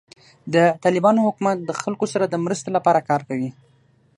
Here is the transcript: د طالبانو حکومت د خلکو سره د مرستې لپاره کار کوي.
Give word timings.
د 0.53 0.55
طالبانو 0.83 1.19
حکومت 1.27 1.57
د 1.63 1.71
خلکو 1.81 2.05
سره 2.13 2.25
د 2.27 2.35
مرستې 2.45 2.69
لپاره 2.77 3.05
کار 3.09 3.21
کوي. 3.29 3.49